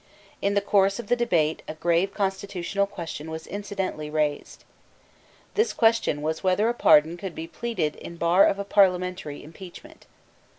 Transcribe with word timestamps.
In 0.41 0.55
the 0.55 0.61
course 0.61 0.97
of 0.97 1.09
the 1.09 1.15
debate 1.15 1.61
a 1.67 1.75
grave 1.75 2.11
constitutional 2.11 2.87
question 2.87 3.29
was 3.29 3.45
incidentally 3.45 4.09
raised. 4.09 4.63
This 5.53 5.73
question 5.73 6.23
was 6.23 6.43
whether 6.43 6.67
a 6.69 6.73
pardon 6.73 7.17
could 7.17 7.35
be 7.35 7.45
pleaded 7.45 7.97
in 7.97 8.15
bar 8.17 8.47
of 8.47 8.57
a 8.57 8.65
parliamentary 8.65 9.43
impeachment. 9.43 10.07